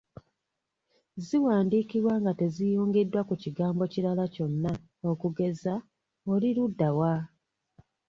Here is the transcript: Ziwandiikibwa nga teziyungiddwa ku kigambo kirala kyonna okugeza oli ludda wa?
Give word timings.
Ziwandiikibwa 1.25 2.13
nga 2.21 2.31
teziyungiddwa 2.39 3.21
ku 3.29 3.33
kigambo 3.43 3.83
kirala 3.93 4.23
kyonna 4.33 4.71
okugeza 5.11 5.73
oli 6.33 6.49
ludda 6.57 6.89
wa? 6.99 7.13